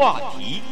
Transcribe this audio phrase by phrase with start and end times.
[0.00, 0.62] 话题。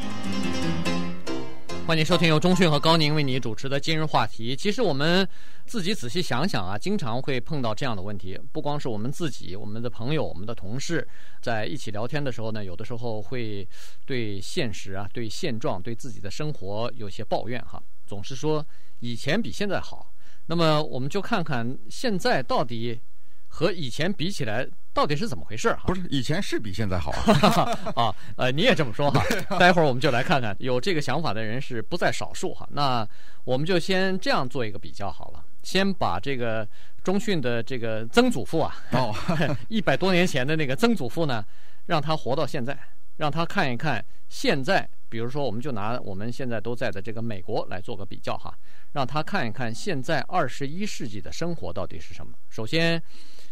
[1.87, 4.57] 欢迎收听由中讯和高宁为你主持的今日话题。
[4.57, 5.29] 其实我们
[5.67, 8.41] 自己仔细想想啊，经常会碰到这样的问题。
[8.53, 11.07] 不光是我们自己，我们的朋友、我们的同事，
[11.43, 13.69] 在一起聊天的时候呢，有的时候会
[14.07, 18.67] 对现实啊、对现状、对自己的生活有些抱怨哈，总是说
[19.01, 20.11] 以前比现在好。
[20.47, 22.99] 那么我们就看看现在到底
[23.47, 24.67] 和以前比起来。
[24.99, 25.73] 到底是怎么回事？
[25.75, 27.79] 哈，不是以前是比现在好啊！
[27.95, 29.23] 啊，呃，你也这么说哈。
[29.57, 32.69] 待会儿我们就来看看，有这个想法的人是不在少数哈。
[32.73, 33.09] 那
[33.45, 35.45] 我们就先这样做一个比较好了。
[35.63, 36.69] 先把这个
[37.05, 39.15] 中讯的这个曾祖父啊，哦，
[39.71, 41.45] 一百多年前的那个曾祖父呢，
[41.87, 42.77] 让他活到现在，
[43.19, 48.53] 让他看一看现在，比如说，我们就拿我们现在都在的这个美国来做个比较哈，
[48.95, 52.33] 让他看一看现在二十一世纪的生活到底是什么。
[52.49, 53.01] 首先。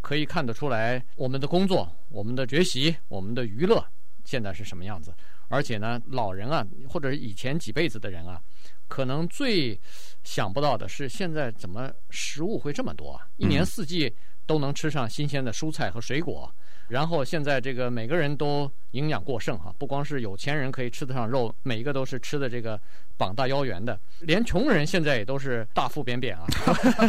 [0.06, 3.84] 可以看得出来，我们的工作、我们的学习、我们的娱乐，
[4.24, 5.12] 现在是什么样子？
[5.48, 8.41] 而且呢，老人啊，或者是以前几辈子的人啊，
[8.86, 9.77] 可能最
[10.22, 13.27] 想不到的是，现在怎么食物会这么多啊？
[13.36, 14.14] 一年四季
[14.47, 16.48] 都能吃上新鲜的蔬菜和水果，
[16.86, 22.81] 然后现在这个每个人都营养过剩哈，不光是有钱人可以吃得上肉，每一个都是吃的这个
[23.16, 26.47] 膀大腰圆的，连穷人现在也都是大腹便便啊，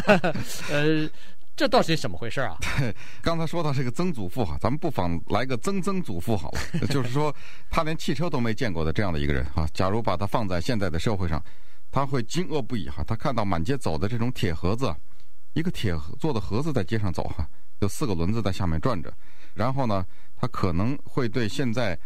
[0.74, 1.08] 呃。
[1.58, 2.56] 这到底是怎么回事啊？
[3.20, 6.60] 刚才说到这个曾祖父哈，咱们不妨来个曾曾祖父好了。
[6.88, 7.36] 就是说，
[7.68, 11.44] 他连汽车都没见过的这样的一个人哈，假如把他放在现在的社会上，
[11.90, 13.04] 他会惊愕不已哈。
[13.08, 14.96] 他看到满街走的这种铁盒子，
[15.54, 19.12] 一个铁做的盒子在街上走哈，有四个轮子在下面转着，
[19.56, 21.98] 然后呢，他可能会对现在。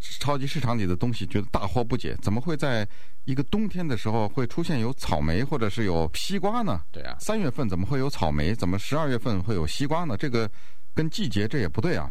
[0.00, 2.88] 超级市场里的东西觉得大惑不解，怎么会在
[3.26, 6.80] 一个冬天的时候会出现有草莓或者是有西瓜呢？
[6.90, 8.54] 对啊，三月份怎么会有草莓？
[8.54, 10.16] 怎么十二月份会有西瓜呢？
[10.16, 10.50] 这个
[10.94, 12.10] 跟季节这也不对啊。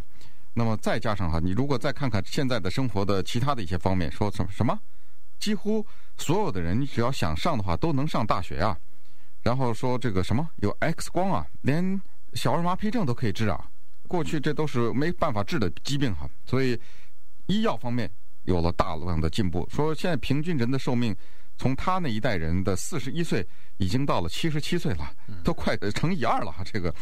[0.54, 4.80] 那么再加上哈，你如果再看看现在的生活的其他的一些方面，说什么什么，
[5.40, 5.84] 几乎
[6.16, 8.78] 所有的人你只要想上的话都能上大学啊。
[9.42, 12.00] 然后说这个什么有 X 光啊，连
[12.34, 13.68] 小儿麻痹症都可以治啊。
[14.08, 16.80] 过去这都是没办法治的疾病哈，所以。
[17.50, 18.10] 医药方面
[18.44, 21.16] 有了大量的进步，说现在平均人的寿命
[21.58, 23.46] 从他那一代人的四十一岁，
[23.78, 25.12] 已经到了七十七岁了，
[25.44, 26.64] 都快乘以二了哈。
[26.64, 26.94] 这个，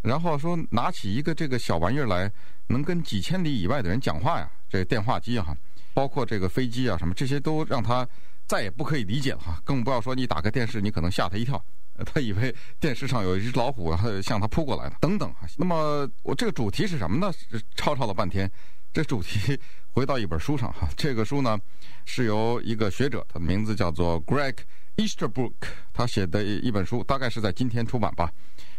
[0.00, 2.30] 然后说拿起一个这个小玩意儿来，
[2.68, 5.54] 能跟几千里以外的人讲话呀，这电话机哈，
[5.92, 8.08] 包括这个飞机啊什么这些都让他
[8.46, 9.60] 再也不可以理解了哈。
[9.64, 11.62] 更不要说你打开电视，你可能吓他一跳，
[12.06, 13.92] 他以为电视上有一只老虎
[14.22, 15.40] 向他扑过来了等等哈。
[15.56, 17.32] 那么我这个主题是什么呢？
[17.74, 18.48] 吵吵了半天。
[18.90, 19.56] 这主题
[19.92, 21.58] 回到一本书上哈，这个书呢
[22.04, 24.54] 是由一个学者，他的名字叫做 Greg
[24.96, 25.54] Easterbrook，
[25.92, 28.30] 他写的一本书，大概是在今天出版吧。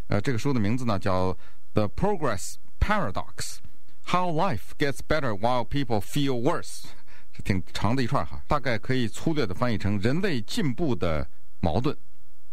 [0.07, 1.37] 呃，这个书的名字呢叫
[1.73, 6.85] The Progress Paradox：How Life Gets Better While People Feel Worse，
[7.31, 11.27] 是挺长的一串哈，大概可以粗略的翻译成人类进步的
[11.59, 11.95] 矛盾，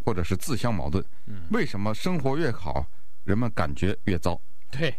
[0.05, 1.05] 或者是自相矛盾。
[1.50, 2.87] 为什么生活越好，
[3.25, 4.41] 人们感觉越糟？
[4.71, 4.95] 对，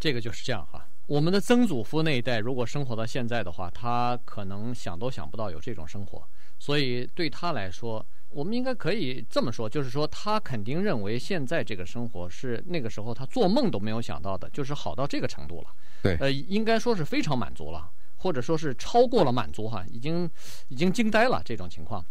[0.00, 0.87] 这个就是这样哈。
[1.08, 6.22] 我们的曾祖父那一代，如果生活到现在的话，他可能想都想不到有这种生活。
[6.58, 15.68] 所以对他来说，我们应该可以这么说，就是说他肯定认为现在这个生活是那个时候他做梦都没有想到的，就是好到这个程度了。
[16.02, 20.30] 对，呃，应该说是非常满足了，或者说是超过了满足哈，已经
[20.68, 22.04] 已经惊呆了这种情况。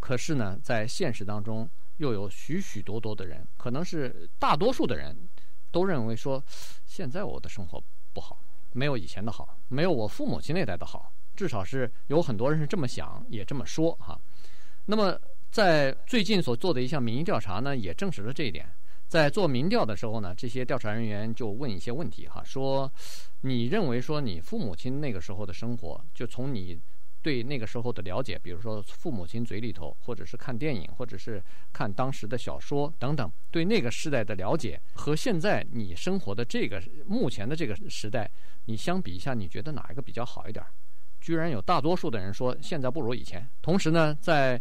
[0.00, 5.16] 可是呢，在现实当中，又有许许多多的人，可能是大多数的人
[5.70, 6.42] 都认为说，
[6.84, 7.80] 现在我的生活。
[8.20, 8.38] 不好，
[8.72, 14.20] 没有以前的好，没有我父母亲那代的好，至少是有很多人是这么想，也这么说哈。
[14.84, 15.18] 那么
[15.50, 18.70] 在最近所做的一项民意调查呢，也证实了这一点。
[19.08, 22.92] 在做民调的时候呢，这些调查人员就问一些问题哈，说
[23.40, 26.78] 你认为说你父母亲那个时候的生活，就从你。
[27.22, 31.42] 对那个时候的了解，比如说父母亲嘴里头，或者是看电影，或者是
[31.72, 38.30] 看当时的小说等等，对那个时代的了解和现在你生活的这个目前的这个时代，
[38.64, 40.64] 你相比一下，你觉得哪一个比较好一点？
[41.20, 43.46] 居然有大多数的人说现在不如以前。
[43.60, 44.60] 同时呢，在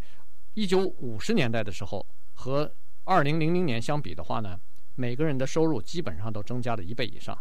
[0.54, 2.70] 一九五十年代的时候和
[3.06, 4.60] 二零零零年相比的话呢，
[4.96, 7.38] 每个人的收入基本上都增加了一倍以上。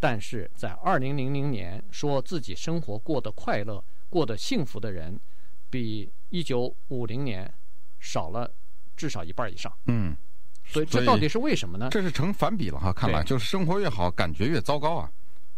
[0.00, 3.84] 但是在二零零零年，说自己生活过得快乐。
[4.14, 5.18] 过得幸福的人，
[5.68, 7.52] 比一九五零年
[7.98, 8.48] 少了
[8.96, 9.76] 至少一半以上。
[9.86, 10.16] 嗯，
[10.64, 11.88] 所以这到底是为什么呢？
[11.90, 15.10] 这是成反比了哈，看来就是生活越好，感觉越糟糕啊。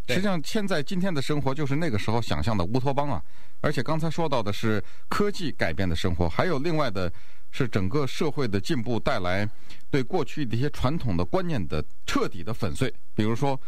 [0.08, 3.22] 实际上，现在今天的生活就是那个时候想象的乌托邦啊。
[3.60, 7.12] 而且刚才说到的是科技改变的生活，还有另外的
[7.50, 9.46] 是整个社会的进步带来
[9.90, 12.90] 对过去的一些传统的观念的彻底的粉碎。
[13.14, 13.60] 比如说，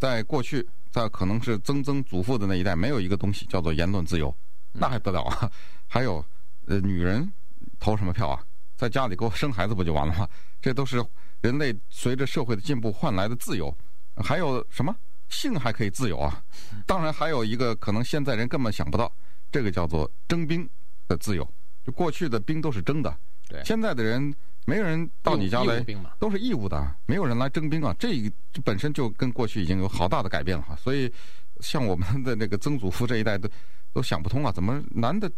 [0.00, 0.68] 在过去。
[0.92, 4.32] 在可能是曾曾祖父的那一代，没有一个东西叫做言论自由，
[4.72, 5.50] 那还得了啊？
[5.88, 6.24] 还有，
[6.66, 7.32] 呃，女人
[7.80, 8.44] 投什么票啊？
[8.76, 10.28] 在家里给我生孩子不就完了吗？
[10.60, 11.02] 这都是
[11.40, 13.74] 人类随着社会的进步换来的自由。
[14.16, 14.94] 还有什么
[15.30, 16.44] 性还可以自由啊？
[16.86, 19.10] 当然还有一个可能现在人根本想不到，
[19.50, 20.68] 这个叫做征兵
[21.08, 21.48] 的自由。
[21.86, 23.16] 就过去的兵都是征的，
[23.48, 24.32] 对，现在的人
[24.64, 25.84] 没有人到你家来，
[26.18, 27.94] 都是义务的，没有人来征兵啊。
[27.98, 28.14] 这
[28.52, 30.76] 这本身就跟过去已经有好大的改变了哈。
[30.76, 31.12] 所以
[31.60, 33.48] 像我们的那个曾祖父这一代都
[33.92, 35.30] 都想不通啊，怎么男的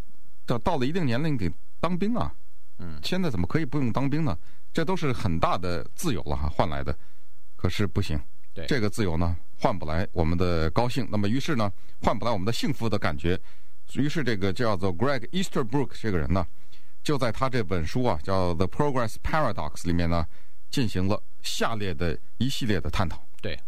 [0.44, 1.50] 到到了一定年龄得
[1.81, 2.32] 当兵啊？
[2.79, 4.37] 嗯，现在怎么可以不用当兵呢？
[4.73, 6.97] 这都是很大的自由了哈，换来的。
[7.56, 8.20] 可是不行，
[8.53, 11.06] 对这个自由呢，换不来我们的高兴。
[11.11, 11.73] 那么于是呢，
[12.03, 13.41] 换不来我们的幸福的感觉。
[13.94, 16.44] 于是，这个叫做 Greg Easterbrook 这个人呢，
[17.05, 20.27] 就在他这本书啊，叫《The Progress Paradox》里面呢，
[20.71, 23.23] 进行了下列的一系列的探讨。
[23.43, 23.61] 对，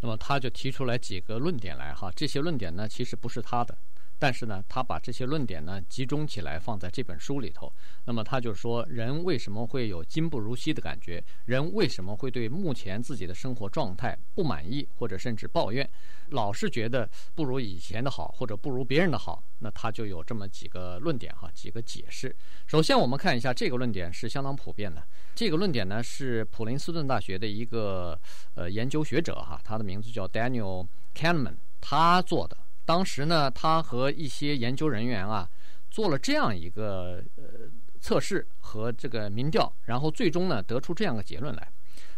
[0.00, 3.76] 那么他就提出来几个论点来哈，这些论点呢，其实不是他的。
[4.18, 7.72] 但是呢，他把这些论点呢集中起来放在这本书里头。
[8.04, 11.24] 那么他就说，人为什么会有今不如昔的感觉？
[11.46, 15.88] 人为什么会对目前自己的生活状态不满意，或者甚至抱怨，
[16.32, 19.42] 老是觉得不如以前的好，或者不如别人的好？
[19.60, 22.34] 那他就有这么几个论点哈，几个解释。
[22.66, 25.02] 首先，我们看一下这个论点是相当普遍的。
[25.34, 28.18] 这个论点呢是普林斯顿大学的一个
[28.54, 32.56] 呃研究学者哈，他的名字叫 Daniel Kahneman，他做的。
[32.84, 35.48] 当时呢，他和一些研究人员啊，
[35.90, 37.70] 做了这样一个呃
[38.00, 41.68] 测试和这个民调，然后最终呢得出这样的结论来。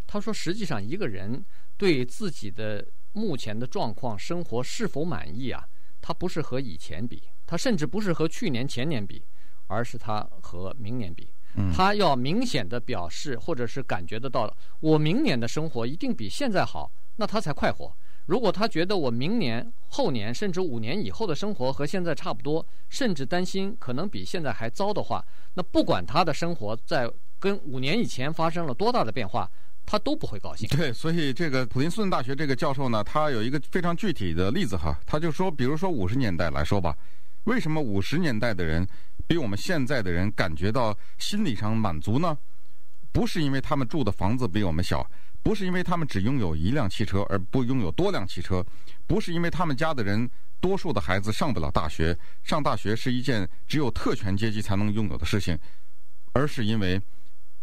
[0.06, 1.44] 他说，实际上一个人
[1.76, 5.66] 对自己的目前的状况、生活是否满意啊，
[6.02, 9.22] 他不是和以前比，他甚至不是和去年、前年比，
[9.69, 11.28] 而是他和明年比。
[11.72, 17.94] 他要明显的表示或者是感觉得到，我明年的生活一定比现在好，那他才快活。
[18.26, 25.25] 如果他觉得我明年、后年甚至五年以后的生活和现在差不多，甚至担心可能比现在还糟的话，
[25.55, 27.08] 那不管他的生活在
[27.38, 29.49] 跟五年以前发生了多大的变化，
[29.86, 30.69] 他都不会高兴。
[30.69, 36.96] 对，所以这个普林斯顿大学这个教授呢，他有一个非常具体的例子哈，他就说，比如说五十年代来说吧，
[37.44, 38.86] 为什么五十年代的人
[39.26, 42.36] 比我们现在的人感觉到心理上满足呢？
[43.12, 45.08] 不是因为他们住的房子比我们小。
[45.44, 48.64] 不是因为他们只拥有一辆汽车而不拥有多辆汽车，
[49.06, 50.26] 不是因为他们家的人
[50.58, 55.58] 多数的孩子上不了大学，上大学是一件只有特权阶级才能拥有的事情，
[56.32, 56.98] 而是因为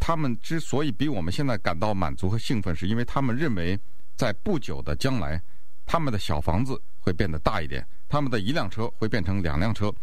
[0.02, 3.80] 他们之所以比我们现在感到满足和兴奋，是因为他们认为
[4.16, 5.40] 在不久的将来，
[5.86, 9.94] 他们的小房子会变得大一点，他们的一辆车会变成两辆车，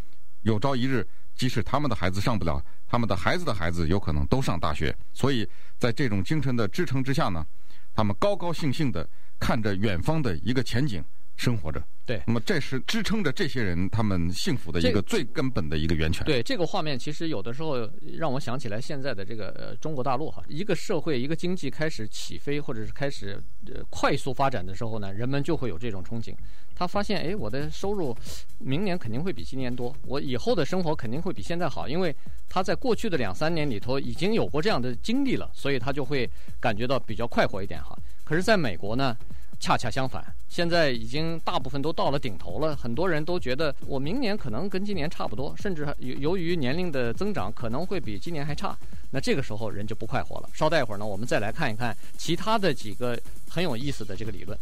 [0.43, 1.05] 有朝一日，
[1.35, 5.47] 即使他们的孩子上不了，他们的孩子的孩子有可能都上大学，所以
[5.79, 7.45] 在这种精神的支撑之下呢。
[7.93, 9.09] 他们高高兴兴地
[9.41, 11.05] 看着远方的一个前景，
[11.39, 11.83] 生活着。
[12.05, 16.25] 对，那么这是支撑着这些人他们幸福的一个最根本的一个源泉。
[16.25, 26.35] 对，这个画面其实有的时候让我想起来现在的这个呃中国大陆哈，一个社会一个经济开始起飞或者是开始呃快速发展的时候呢，人们就会有这种憧憬。
[26.75, 28.17] 他发现，哎，我的收入
[28.59, 32.15] 明年肯定会比今年多，我以后的生活肯定会比现在好，因为
[32.49, 37.95] 他在过去的两三年里头已经有过这样的经历了，所以他就会感觉到比较快活一点哈。
[38.25, 39.15] 可是，在美国呢？
[39.61, 42.75] 恰恰相反，现在已经大部分都到了顶头了。
[42.75, 48.77] 很多人都觉得我明年可能跟今年差不多，甚至由由于年龄的增长，可能会比今年还差。
[49.11, 50.49] 那这个时候人就不快活了。
[50.53, 54.59] 稍待一会儿呢，我们再来看一看其他的几个很有意思的这个理论。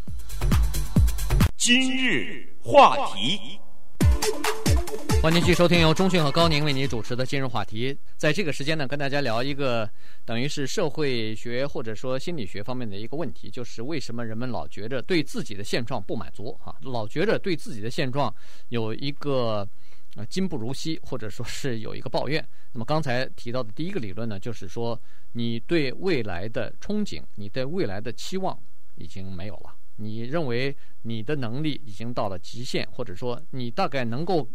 [1.56, 3.58] 今日话题。
[5.22, 7.98] 欢迎继续收听由中讯和高宁为你主持的今日话题。
[8.16, 9.90] 在这个时间呢，跟大家聊一个
[10.24, 16.74] 等于是社会学或者说心理学方面的一个问题，就是为什么人们老觉着对自己的现状不满足啊？
[16.82, 18.32] 老觉着对自己的现状
[18.68, 19.68] 有一个
[20.14, 22.46] 呃今不如昔，或者说是有一个抱怨。
[22.72, 25.00] 那么刚才提到的第一个理论呢，就是说
[25.32, 28.56] 你对未来的憧憬，你对未来的期望
[28.94, 29.74] 已经没有了。
[29.96, 34.48] 你认为你的能力已经到了极限，或者说你大概能够。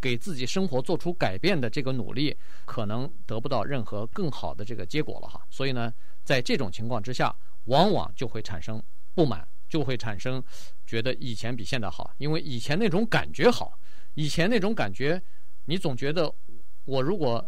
[0.00, 5.40] 给自己生活做出改变的这个努力，可能得不到任何更好的这个结果了哈。
[5.50, 5.92] 所以呢，
[6.24, 7.34] 在这种情况之下，
[7.64, 8.82] 往往就会产生
[9.14, 10.42] 不满，就会产生
[10.86, 13.78] 觉得以前比现在好，因为以前那种感觉好，
[14.14, 15.20] 以前那种感觉，
[15.64, 16.32] 你总觉得
[16.84, 17.44] 我如果，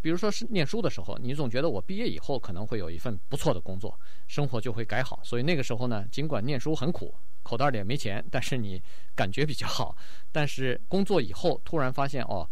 [0.00, 5.20] 比如说是念书的时候，你总觉得我毕业以后可能会有一份不错的工作，生活就会改好。
[5.22, 7.14] 所以那个时候呢，尽管念书很苦。
[7.46, 8.82] 口袋里也没钱，但是你
[9.14, 9.96] 感觉比较好。
[10.32, 12.48] 但是工作以后突然发现，哦，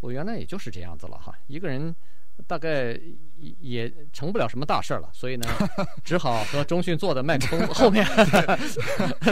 [0.00, 1.34] 我原来也就是这样子了哈。
[1.48, 1.94] 一个人
[2.46, 2.98] 大概
[3.60, 5.46] 也成不了什么大事儿了，所以呢，
[6.04, 8.06] 只好和中讯做的麦克风 后面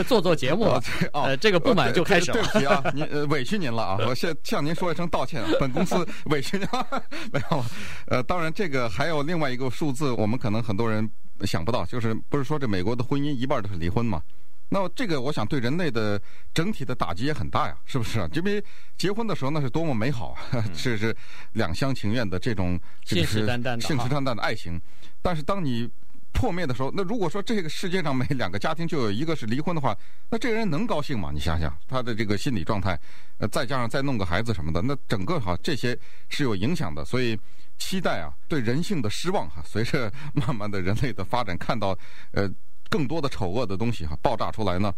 [0.07, 0.65] 做做节目。
[1.13, 2.33] 呃，这个不满就开始了。
[2.33, 5.95] 对不起啊，您呃委屈您了啊，我先向您说一声道歉啊，本公司
[6.25, 7.03] 委屈您了。
[7.31, 7.65] 没有，
[8.07, 11.09] 呃，当然这个还有另外一个数字，我们可能很多人
[11.41, 14.21] 想不到，就是不是说这美国的婚姻一半都是离婚吗？
[14.69, 16.19] 那么这个，我想对人类的
[16.53, 18.27] 整体的打击也很大呀，是不是？
[18.33, 18.61] 因为
[18.97, 20.39] 结婚的时候那是多么美好啊，
[20.73, 21.15] 是是
[21.53, 24.81] 两厢情愿的这种信誓旦旦的信誓旦旦的爱情。
[25.21, 25.89] 但是当你
[26.33, 29.95] 破灭的时候，那如果说这个世界上每两个家庭就有一个是离婚的话，
[30.29, 31.29] 那这个人能高兴吗？
[31.31, 32.99] 你想想他的这个心理状态，
[33.37, 37.05] 呃，再加上再弄个孩子什么的，那整个哈这些是有影响的。
[37.05, 37.39] 所以
[37.77, 41.95] 期待啊，对人性的失望哈，随着慢慢的人类的发展，看到
[42.31, 42.51] 呃。
[42.95, 44.93] 更多的丑恶的东西哈爆炸出来呢，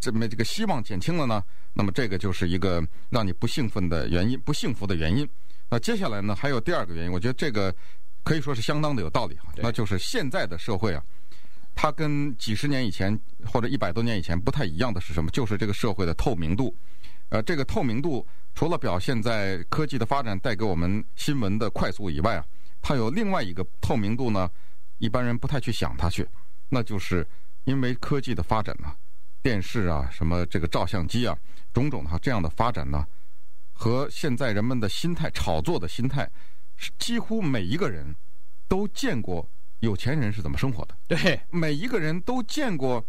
[0.00, 5.28] 这么这个希望减轻了呢，那么这个就是一个让你不兴奋的原因，不幸福的原因。
[5.70, 7.72] 那接下来呢，还有第二个原因，我觉得这个
[8.24, 11.00] 可以说是相当的有道理哈，那就是现在的社会啊，
[11.72, 13.16] 它跟几十年以前
[13.46, 15.30] 或者一百多年以前不太一样的是什么？
[15.30, 16.74] 就是这个社会的透明度。
[17.28, 22.44] 呃，这个透明度除了表现在科技的发展带给我们新闻的快速以外啊，
[22.82, 24.50] 它有另外一个透明度呢，
[24.98, 26.26] 一般人不太去想它去。
[26.74, 27.24] 那就是
[27.62, 28.92] 因为科技的发展呢，
[29.40, 31.38] 电视啊，什么这个照相机啊，
[31.72, 33.06] 种种的这样的发展呢，
[33.72, 36.28] 和现在人们的心态、炒作的心态，
[36.76, 38.12] 是几乎每一个人
[38.66, 40.96] 都见过有钱人是怎么生活的。
[41.06, 43.04] 对，每一个人都见过，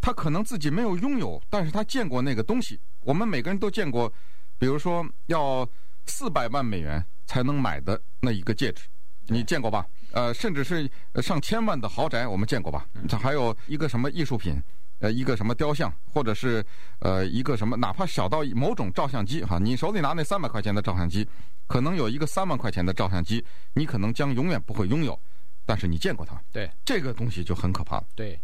[0.00, 2.78] 他可能自己没有拥有，但是他见过那个东西。
[3.00, 4.12] 我们每个人都见过，
[4.58, 5.68] 比如说要
[6.06, 8.84] 四百万美元才能买的那一个戒指，
[9.26, 9.84] 你见过吧？
[10.12, 10.90] 呃，甚至是
[11.22, 12.86] 上千万的豪宅，我们见过吧？
[13.08, 14.60] 这还有一个什么艺术品，
[15.00, 16.64] 呃，一个什么雕像，或者是
[17.00, 21.26] 呃一个什么，哪怕小到某种照相机哈，你手里拿那三百块钱的照相机，
[21.66, 25.18] 可能有一个三万块钱的照相机，你可能将永远不会拥有，
[25.64, 26.40] 但是你见过它。
[26.52, 28.04] 对，这个东西就很可怕了。
[28.14, 28.38] 对。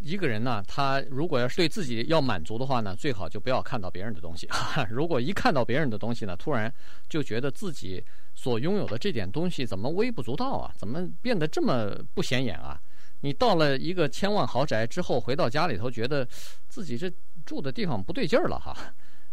[0.00, 4.48] 一个人呢，他如果要是对自己要满足的话呢，最好就不要看到别人的东西。
[4.90, 6.72] 如果一看到别人的东西呢，突然
[7.08, 8.02] 就觉得自己
[8.34, 10.72] 所拥有的这点东西怎么微不足道啊？
[10.76, 12.80] 怎么变得这么不显眼啊？
[13.20, 16.26] 你到了一个千万豪宅之后，回到家里头，觉得
[16.68, 17.12] 自己这
[17.44, 18.74] 住的地方不对劲儿了哈。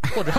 [0.15, 0.31] 或者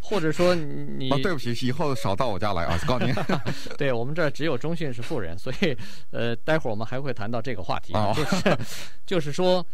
[0.00, 2.78] 或者说你、啊，对不起，以后少到我家来啊！
[2.86, 3.14] 告诉您，
[3.76, 5.76] 对我们这儿只有中信是富人，所以
[6.10, 8.58] 呃，待会儿我们还会谈到这个话题，哦、就是
[9.06, 9.64] 就是说，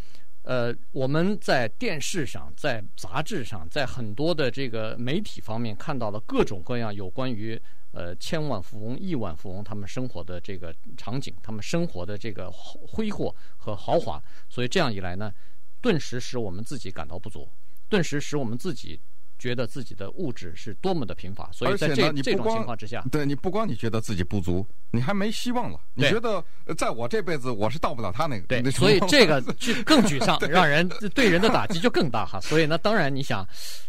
[0.42, 7.59] 呃，我们在电视上、在杂志上、在很多的这个媒体方面看到了各种各样有关于
[7.92, 15.33] 呃千万富翁、亿万富翁他们生活的这个场景，他们生活的这个挥霍和豪华，所以这样一来呢，
[15.80, 17.49] 顿时使我们自己感到不足，
[17.88, 19.00] 顿时使我们自己。
[19.38, 25.78] 觉得自己的物质是多么的贫乏，所以在这这种情况之下，对，你不光你觉得自己不足，你还没希望了。
[25.95, 26.45] 你觉得
[26.76, 32.40] 在我这辈子我是到不了他那个，对，所以这个就更沮丧， 让人对人的打击就更大哈。
[32.40, 33.47] 所以呢，当然你想，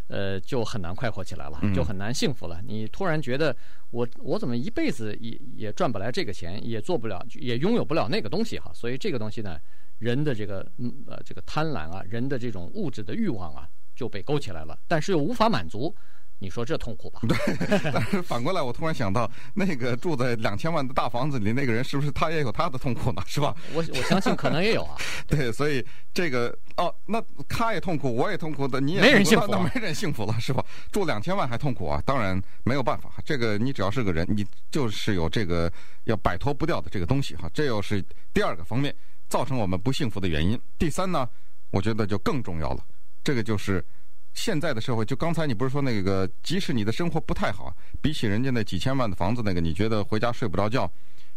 [0.07, 2.61] 呃，就很难快活起来了，就很难幸福了。
[2.63, 3.55] 你突然觉得
[3.89, 8.71] 我我怎么一辈子也也赚不来这个钱，也做不了，也拥有不了那个东西哈。
[8.73, 9.57] 所以这个东西呢，
[9.97, 13.67] 人的这个嗯呃这个贪婪啊，人的这种物质的欲望啊。
[13.99, 15.93] 就被勾起来了，但是又无法满足，
[16.37, 17.19] 你说这痛苦吧？
[17.27, 17.91] 对。
[17.91, 23.21] 但是反过来，我突然想到，那个住在两千万的大房子里那个人，是不是他也有他的痛苦呢？
[23.27, 23.53] 是吧？
[23.73, 24.95] 我我相信可能也有啊。
[25.27, 30.63] 对，所以这个哦，那他也痛苦，我也痛苦的，你也没人幸福，那没人幸福了，是吧？
[30.93, 32.01] 住两千万还痛苦啊？
[32.05, 35.69] 当然没有办法，这个你只要是个人，你就是有这个
[36.05, 37.51] 要摆脱不掉的这个东西哈。
[37.53, 38.01] 这又是
[38.33, 38.95] 第二个方面
[39.27, 40.57] 造成我们不幸福的原因。
[40.77, 41.27] 第三呢，
[41.69, 42.81] 我觉得就更重要了。
[43.29, 43.85] 这个就是
[44.33, 47.71] 现在的社会，就刚才你不是说那个，即使你的生活不太好，
[48.01, 50.91] 比起人家那几千万的房子那个，你觉得回家睡不着觉，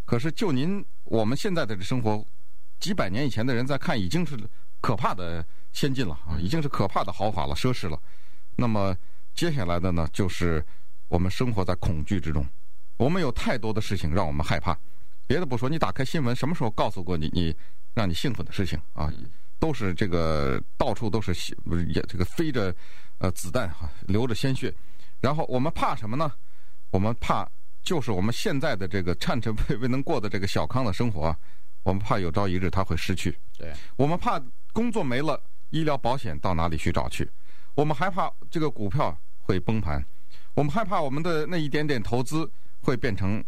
[0.06, 2.24] 可是就您我们现在的生活，
[2.80, 4.38] 几百年以前的人在看，已经是
[4.80, 8.00] 可怕的先进了啊，已经是可怕的豪华了、奢侈了。
[8.56, 8.96] 那么
[9.34, 10.64] 接下来的呢，就是
[11.08, 12.42] 我们生活在恐惧之中，
[12.96, 14.74] 我们有太多的事情让我们害怕。
[15.26, 17.54] 别的不说，你打开新闻，什么时候告诉过你你
[17.92, 19.12] 让你幸福的事情啊？
[19.62, 22.74] 都是这个到处都是血，也这个飞着
[23.18, 24.74] 呃子弹哈，流着鲜血。
[25.20, 26.32] 然后我们怕什么呢？
[26.90, 27.48] 我们怕
[27.80, 31.32] 就是我们现在的这个颤颤巍巍能过的这个小康的生活，
[31.84, 33.38] 我们怕有朝一日他会失去。
[33.56, 34.42] 对，我们怕
[34.72, 35.40] 工作没了，
[35.70, 37.30] 医疗保险到哪里去找去？
[37.76, 40.04] 我们害怕这个股票会崩盘，
[40.54, 42.50] 我们害怕我们的那一点点投资
[42.80, 43.42] 会变成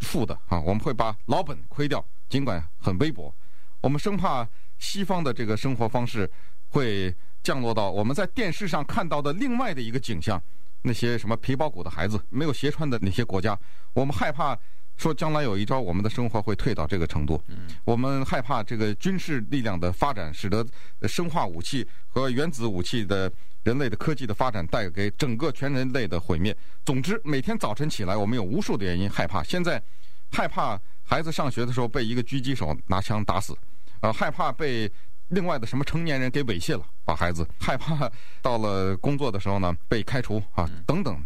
[0.00, 3.32] 负的啊，我们会把老本亏掉，尽管很微薄，
[3.80, 4.44] 我们生怕。
[4.78, 6.30] 西方的这个生活方式
[6.68, 10.42] 会降落到我们在电视上看到的另外的一个景象，
[10.82, 13.58] 那些什么皮包骨的孩子，没有鞋穿的那些国家，
[13.92, 14.58] 我们害怕
[14.96, 17.42] 说将来有一朝我们的生活会退到这个程度。
[17.84, 20.64] 我们害怕这个军事力量的发展，使得
[21.08, 23.32] 生化武器和原子武器的
[23.64, 26.56] 人类的科技的发展带给整个全人类的毁灭。
[26.84, 29.42] 总之，每天早晨起来，我们有无数的原因害怕。
[29.42, 29.82] 现在
[30.30, 33.56] 害怕孩子上学的时候被一个狙击手拿枪打死，
[34.02, 34.90] 呃，害怕被
[35.28, 38.10] 另外的什么成年人给猥亵了，把孩子害怕
[38.42, 41.24] 到了工作的时候呢被开除啊等等。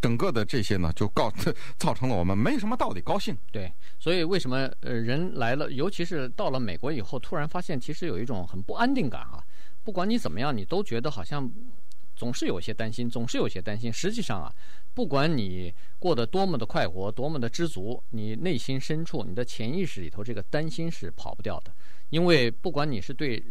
[0.00, 1.32] 整个的这些呢，就告
[1.78, 3.38] 造成了我们没什么道理高兴。
[3.52, 9.40] 对，所以为什么呃人来了，尤其是到了美国以后，突然发现其实有一种很不安定感、啊。
[9.84, 11.48] 不管你怎么样，你都觉得好像
[12.16, 13.92] 总是有些担心，总是有些担心。
[13.92, 14.52] 实际上啊，
[14.92, 21.72] 不管你过得多么的快活，多么的知足，你内心深处，你的潜意识里头这个担心是跑不掉的。
[22.12, 23.42] 因为不管你是对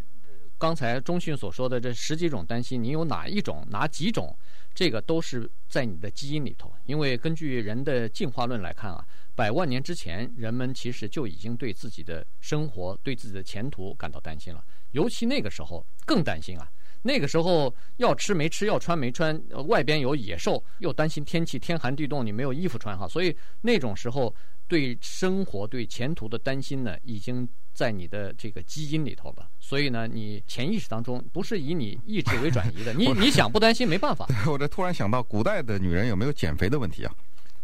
[0.60, 4.38] 刚才中迅所说的这十几种担心，你有哪一种，哪几种？
[4.76, 9.04] 这个都是在你的基因里头，因为根据人的进化论来看啊，
[9.36, 14.64] 百万年之前，人们其实就已经对自己的生活、对自己的前途感到担心了。
[14.92, 24.34] 尤其那个时候更担心啊，那个时候要吃没吃，要穿没穿，外边有野兽，又担心天气天寒地冻，你没有衣服穿哈，所以那种时候
[24.68, 27.50] 对生活、对前途的担心呢，已经。
[27.74, 34.28] 在你的这个基因里头了，所以呢，你潜意识当中不是以你意志为转移的， 你你想不担心没办法。
[34.48, 37.14] 我这突然想到，古代的女人有没有减肥的问题啊？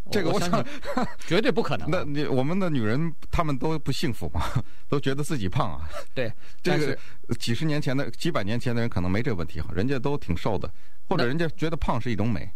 [0.09, 0.65] 这个我想
[1.27, 1.89] 绝对不可能。
[1.91, 4.41] 那你我们的女人她们都不幸福嘛？
[4.87, 5.89] 都觉得自己胖啊？
[6.13, 6.31] 对，
[6.63, 6.97] 这个
[7.37, 10.71] 几十年前的、几百年前的人可能没这个问题哈，人家都挺瘦的，
[11.09, 12.49] 或者人家觉得胖是一种美。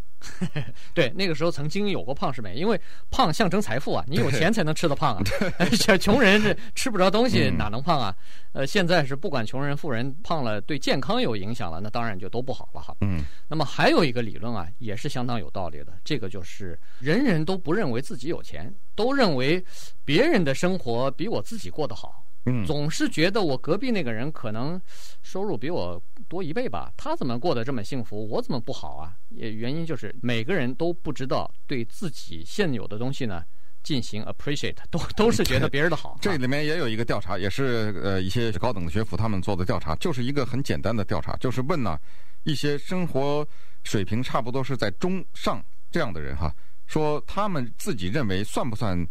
[0.94, 5.24] 对，那个时候曾经有过胖是美，因为胖象征财富啊，你有钱才能吃得胖啊。
[6.00, 8.16] 穷人是吃不着东西，哪能胖啊？
[8.54, 12.96] 呃，现在是不管穷人富人胖了，对健康有影响了，那当然就都不好了哈。
[13.02, 13.24] 嗯。
[13.48, 19.64] 那么还有一个理论啊，也是相当有道理的，这个就是人人都不认为自己有钱，都认为
[20.06, 22.26] 别人的生活比我自己过得好。
[22.46, 24.82] 嗯，总是觉得我隔壁那个人可能
[25.22, 29.14] 收入比我多一倍吧，他怎么过得这么幸福，我怎么不好啊？
[29.30, 33.44] 也原因就是每个人都不知道对自己现有的东西呢
[33.84, 36.18] 进行 appreciate，都 都是觉得别人的好。
[36.20, 42.00] 这里面也有一个调查，也是呃一些高等的学府他们做的调查，就是一个很简单的调查，就是问呢
[42.44, 43.48] 一些生活
[43.84, 46.52] 水平差不多是在中上这样的人哈，
[46.88, 49.08] 说他们自己认为算不算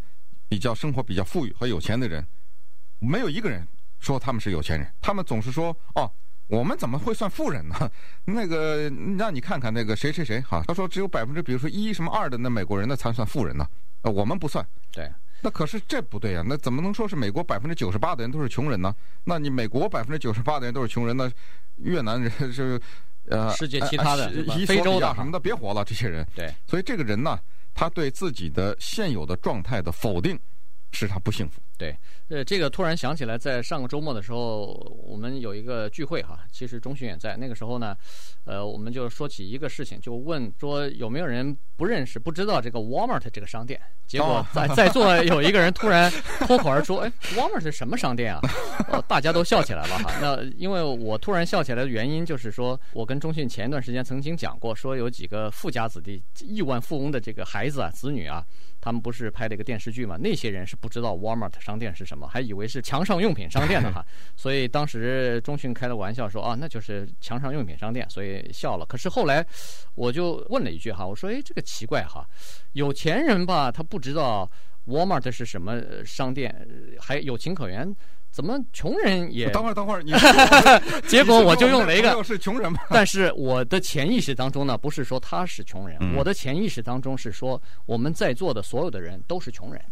[0.49, 2.27] 比较生活比较富裕和有钱的人。
[3.01, 3.67] 没有一个人
[3.99, 6.11] 说他们是有钱人，他们总是说：“哦，
[6.47, 7.91] 我们怎么会算富人呢？
[8.25, 13.67] 那个让你看看那个谁谁谁哈，他说只有百分之比如说一什么二的那美国人那才算富人呢，
[14.03, 14.67] 呃，我们不算。
[14.93, 15.11] 对，
[15.43, 18.95] 那可是这不对啊，那怎么能说是美国百分之九十八的人都是穷人呢？
[19.25, 21.31] 那你美国百分之九十八的人都是穷人，那
[21.77, 22.81] 越南人是
[23.29, 26.27] 呃世界其他的、呃、非洲的什么的别活了，这些人。
[26.35, 27.39] 对，所以这个人呢，
[27.75, 30.39] 他对自己的现有的状态的否定，
[30.93, 31.61] 使他不幸福。
[31.79, 31.97] 对，
[32.29, 34.67] 呃，这个突然想起来，在上个周末的时候，
[35.03, 37.39] 我们有一个聚会哈，其实中迅也在。
[37.39, 37.97] 那个时候呢，
[38.45, 43.81] 呃，我们就说起一个事情，就问说有没有人不认识、不知道这个 Walmart 这个商店。
[44.07, 46.13] 结果在在座有一个人突然
[46.47, 48.41] 脱口而出：“哎，Walmart 是什么商店啊？”
[48.93, 50.13] 哦，大家都笑起来了哈。
[50.21, 58.45] 那因为我突然笑起来的原因，就是说我跟中迅前一段时间曾经讲过，说有几个富家子弟、亿万富翁的这个孩子啊、子女啊。
[58.81, 60.17] 他们不是拍了一个电视剧嘛？
[60.17, 64.05] 那些人是不知道 Walmart 商店是什么，还以为是墙上用品商店呢 哈。
[64.37, 68.87] 所以当时中迅开了玩笑说啊，那就是墙上用品商店，所以笑了。
[68.87, 69.47] 可是后来
[69.95, 72.27] 我就问了一句哈，我说哎，这个奇怪哈，
[72.73, 74.51] 有钱人吧，他不知道
[74.87, 76.67] Walmart 是什么商店，
[77.01, 77.95] 还有情可原。
[78.31, 79.51] 怎么穷人也？
[79.51, 80.13] 等会儿，等会儿，你
[81.09, 82.81] 结果我就用了一个是穷人吗？
[82.91, 89.83] 但是我的潜意识当中呢，不是说他是穷人，嗯、我的潜意识当中是说我们在座的所有的人都是穷人，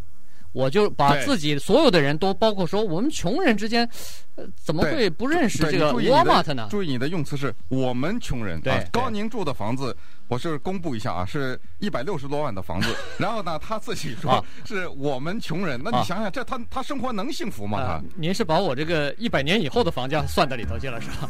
[0.59, 3.88] 我就把自己所有的人都包括说我们穷人之间，
[4.35, 6.66] 呃，怎么会不认识这个 Walmart 呢？
[6.68, 9.97] 注意你的用词是我们穷人，对，啊、高宁住的房子。
[10.27, 17.79] 我是公布一下啊，是一百六十多万的房子， 然后呢，他自己说是我们穷人，那你想想，这他他生活能幸福吗？
[17.79, 21.29] 他，您是把我这个一百年以后的房价算在里头去了是吧？